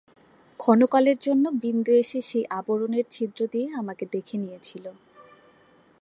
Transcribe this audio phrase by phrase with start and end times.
[0.59, 4.85] ক্ষণকালের জন্য বিন্দু এসে সেই আবরণের ছিদ্র দিয়ে আমাকে দেখে নিয়েছিল।